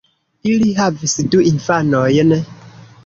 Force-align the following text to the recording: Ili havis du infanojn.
Ili 0.53 0.69
havis 0.79 1.13
du 1.35 1.43
infanojn. 1.51 2.37